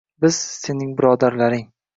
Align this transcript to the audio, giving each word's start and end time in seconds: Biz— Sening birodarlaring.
Biz— 0.23 0.39
Sening 0.63 0.95
birodarlaring. 1.03 1.67